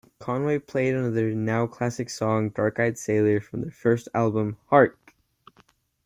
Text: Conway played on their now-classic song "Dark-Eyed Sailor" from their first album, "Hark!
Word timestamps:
Conway 0.17 0.57
played 0.57 0.95
on 0.95 1.13
their 1.13 1.29
now-classic 1.29 2.09
song 2.09 2.49
"Dark-Eyed 2.49 2.97
Sailor" 2.97 3.39
from 3.39 3.61
their 3.61 3.69
first 3.69 4.09
album, 4.15 4.57
"Hark! 4.71 4.97